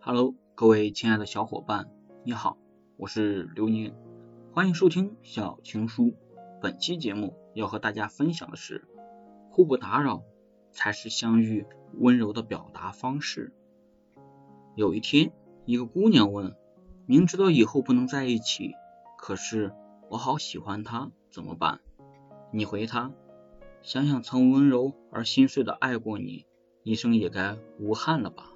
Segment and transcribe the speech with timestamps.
[0.00, 1.90] Hello，各位亲爱的小伙伴，
[2.22, 2.56] 你好，
[2.96, 3.92] 我是刘宁，
[4.52, 6.14] 欢迎收听小情书。
[6.62, 8.86] 本期节目要和大家分享的是，
[9.50, 10.22] 互不打扰
[10.70, 13.52] 才是相遇温柔的表达方式。
[14.76, 15.32] 有一天，
[15.64, 16.54] 一个姑娘问
[17.06, 18.74] ：“明知道以后不能在一起，
[19.18, 19.74] 可是
[20.08, 21.80] 我好喜欢他，怎么办？”
[22.52, 23.10] 你回她
[23.86, 26.44] ：“想想曾温柔而心碎的爱过你，
[26.82, 28.50] 一生也该无憾了吧。”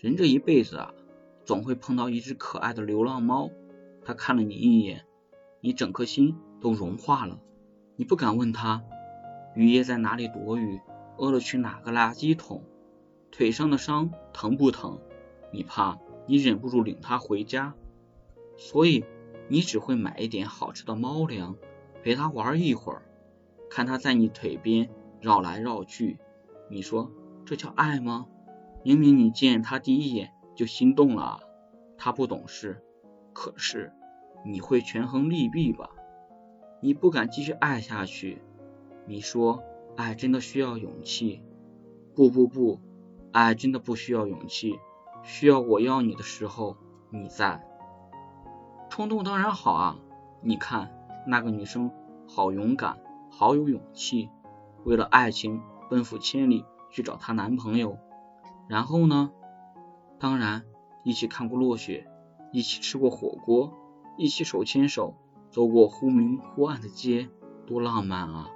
[0.00, 0.94] 人这一辈子啊，
[1.44, 3.50] 总会碰到一只可爱的流浪猫，
[4.02, 5.04] 它看了你一眼，
[5.60, 7.38] 你整颗心都融化了。
[7.96, 8.82] 你不敢问它，
[9.54, 10.80] 雨夜在哪里躲雨，
[11.18, 12.64] 饿了去哪个垃圾桶，
[13.30, 14.98] 腿上的伤疼不疼？
[15.52, 17.74] 你怕你忍不住领它回家，
[18.56, 19.04] 所以
[19.48, 21.54] 你只会买一点好吃的猫粮，
[22.02, 23.02] 陪它玩一会儿，
[23.70, 24.90] 看他在你腿边
[25.20, 26.18] 绕来绕去。
[26.70, 27.10] 你说
[27.44, 28.26] 这叫爱吗？
[28.84, 31.40] 明明你见他第一眼就心动了，
[31.96, 32.82] 他不懂事，
[33.32, 33.92] 可是
[34.44, 35.90] 你会权衡利弊吧？
[36.80, 38.40] 你不敢继续爱下去，
[39.06, 39.62] 你说
[39.96, 41.42] 爱真的需要勇气？
[42.14, 42.80] 不不不，
[43.32, 44.78] 爱真的不需要勇气，
[45.22, 46.76] 需要我要你的时候
[47.10, 47.64] 你在。
[48.90, 49.98] 冲动当然好啊，
[50.40, 50.90] 你看
[51.26, 51.90] 那个女生
[52.26, 52.98] 好勇敢，
[53.38, 54.30] 好有勇气，
[54.82, 57.96] 为了爱情奔赴千里去找她男朋友。
[58.68, 59.30] 然后呢？
[60.18, 60.64] 当然，
[61.04, 62.08] 一起看过落雪，
[62.52, 63.72] 一起吃过火锅，
[64.16, 65.14] 一起手牵手
[65.52, 67.28] 走过忽明忽暗的街，
[67.64, 68.50] 多浪漫啊！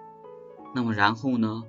[0.75, 1.62] 那么然后呢？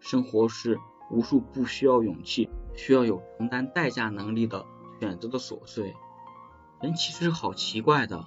[0.00, 0.78] 生活是
[1.10, 4.64] 无数不需要勇气、需要有承担代价能力的
[4.98, 5.94] 选择的琐碎。
[6.80, 8.24] 人其实好奇怪的，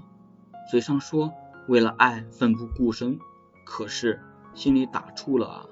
[0.70, 1.34] 嘴上说
[1.68, 3.20] 为了爱奋不顾身，
[3.70, 4.20] 可是
[4.56, 5.66] 心里打怵了啊！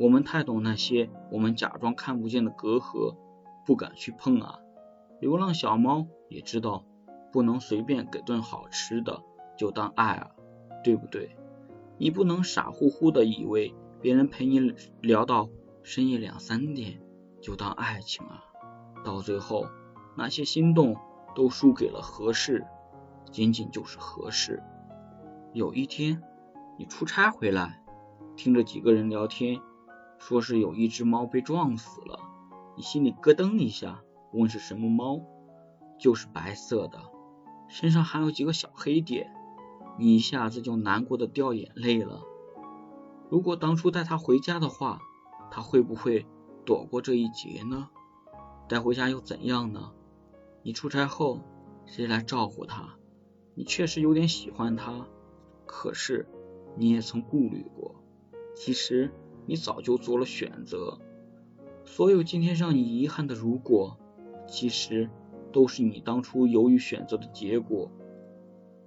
[0.00, 3.14] 我们太懂那些我们假装看不见的隔阂，
[3.64, 4.58] 不敢去碰啊。
[5.20, 6.84] 流浪小猫也知道，
[7.30, 9.22] 不能随便给顿好吃的
[9.56, 10.32] 就当爱啊，
[10.82, 11.36] 对不对？
[11.98, 15.48] 你不能傻乎乎的以为别人陪你聊到
[15.84, 17.00] 深夜两三点
[17.40, 18.42] 就当爱情啊，
[19.04, 19.68] 到最后
[20.16, 20.96] 那些心动
[21.36, 22.66] 都输给了合适，
[23.30, 24.60] 仅仅就是合适。
[25.52, 26.22] 有一天
[26.80, 27.84] 你出差回来，
[28.36, 29.60] 听着几个人聊天。
[30.16, 32.18] 说是有一只猫被撞死了，
[32.74, 34.00] 你心里咯噔一下，
[34.32, 35.20] 问是什么猫？
[35.98, 36.98] 就是白色的，
[37.68, 39.30] 身上还有几个小黑点，
[39.98, 42.22] 你一下子就难过的掉眼泪了。
[43.28, 45.02] 如果当初带它回家的话，
[45.50, 46.24] 它会不会
[46.64, 47.90] 躲过这一劫呢？
[48.70, 49.92] 带回家又怎样呢？
[50.62, 51.40] 你出差后
[51.84, 52.94] 谁来照顾它？
[53.54, 55.06] 你确实有点喜欢它，
[55.66, 56.26] 可是
[56.80, 57.94] 你也曾顾虑过，
[58.56, 59.12] 其实。
[59.46, 60.98] 你早就做了选择，
[61.84, 63.98] 所有今天让你遗憾的如果，
[64.46, 65.10] 其实
[65.50, 67.90] 都是你当初犹豫选择的结果。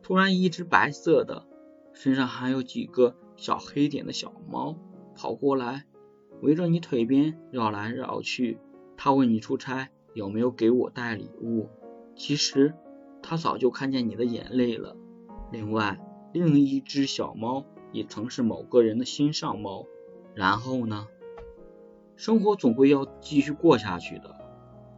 [0.02, 1.46] 突然，一只白色的，
[1.92, 4.78] 身上还有几个小黑点的小猫
[5.16, 5.84] 跑过来，
[6.42, 8.58] 围着你腿边绕来绕去。
[8.96, 11.68] 他问你出差有没有给我带礼物，
[12.16, 12.74] 其实
[13.22, 14.96] 他早就看见你的眼泪了。
[15.52, 16.00] 另外，
[16.32, 19.86] 另一只小猫也曾是某个人的心上猫。
[20.36, 21.08] 然后呢？
[22.16, 24.36] 生活总归要继续过下去的，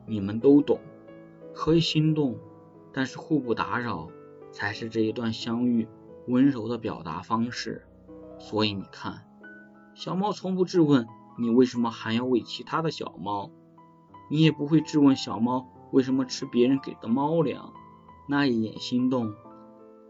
[0.07, 0.79] 你们都懂。
[1.53, 2.37] 可以心动，
[2.91, 4.09] 但是互不打扰，
[4.51, 5.87] 才是这一段相遇
[6.27, 7.85] 温柔的表达方式。
[8.37, 9.25] 所以你看，
[9.93, 11.07] 小猫从不质问
[11.37, 13.49] 你为什么还要喂其他的小猫，
[14.29, 17.73] 你也不会质问小猫为什么吃别人给的猫粮。
[18.27, 19.33] 那一眼心动，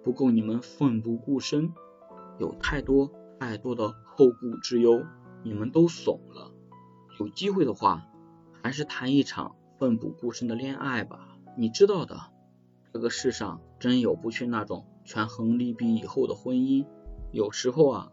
[0.03, 1.73] 不够你们奋不顾身，
[2.39, 3.11] 有太多。
[3.37, 5.03] 太多的后顾之忧，
[5.43, 6.53] 你们都怂了。
[7.19, 8.07] 有机会的话，
[8.63, 11.37] 还是谈一场奋不顾身的恋爱吧。
[11.57, 12.31] 你知道的，
[12.93, 16.87] 这个世上真有不缺那种权衡利弊以后的婚姻。
[17.31, 18.11] 有时候啊，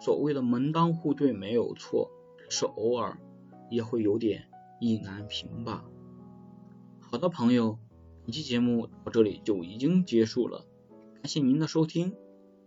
[0.00, 3.16] 所谓的门当户对没有错，只是偶尔
[3.70, 4.48] 也会有点
[4.80, 5.84] 意难平吧。
[7.00, 7.78] 好的，朋友，
[8.24, 10.66] 本期节目到这里就已经结束了，
[11.14, 12.16] 感谢您的收听，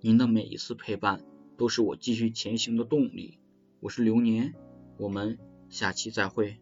[0.01, 1.23] 您的每一次陪伴。
[1.57, 3.39] 都是我继续前行的动力。
[3.79, 4.53] 我是流年，
[4.99, 5.39] 我们
[5.69, 6.59] 下期再会。